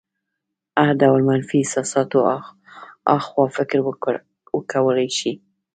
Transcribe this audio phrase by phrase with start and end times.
[0.75, 2.19] له هر ډول منفي احساساتو
[3.17, 3.77] اخوا فکر
[4.55, 5.31] وکولی شي.